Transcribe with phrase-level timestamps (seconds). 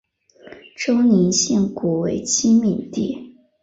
[0.75, 3.37] 周宁县古为七闽地。